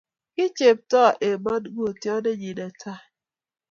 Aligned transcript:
Ki 0.33 0.45
chepto 0.57 1.03
eng 1.25 1.39
manongotiondenyi 1.43 2.51
netai 2.57 3.03